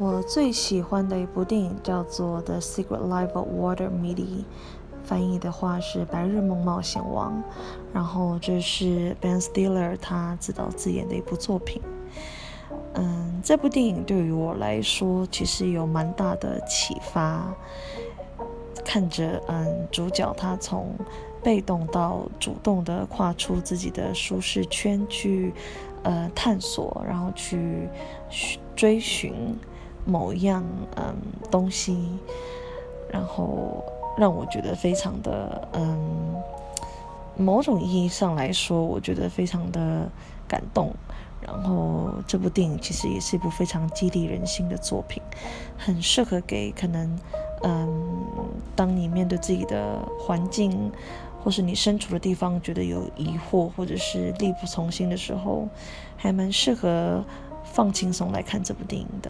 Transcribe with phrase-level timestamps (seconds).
[0.00, 4.14] 我最喜欢的一部电影叫做《The Secret Life of Water Mitty》，
[5.04, 7.34] 翻译的话是《白日梦冒险王》。
[7.92, 11.82] 然后这是 Ben Stiller 他自导自演的一部作品。
[12.94, 17.54] 嗯，这部电影对于我来说其实有蛮大的启发。
[18.82, 20.94] 看着嗯，主角他从
[21.42, 25.52] 被动到主动的跨出自己的舒适圈去
[26.04, 27.86] 呃探索，然后去
[28.74, 29.34] 追寻。
[30.04, 30.64] 某一样
[30.96, 31.14] 嗯
[31.50, 32.18] 东西，
[33.10, 33.84] 然后
[34.16, 36.34] 让我觉得非常的嗯，
[37.36, 40.08] 某种意义上来说，我觉得非常的
[40.48, 40.92] 感动。
[41.40, 45.22] 然后这部电影其实也是一部非常激励人心的作品，
[45.78, 47.18] 很适合给可能
[47.62, 47.88] 嗯，
[48.76, 50.92] 当你面对自己的环境，
[51.42, 55.66] 或是你身处的地方觉得有疑惑或者是力不从心的时候，
[56.14, 57.24] 还蛮适合
[57.64, 59.14] 放轻松来看这部电影的。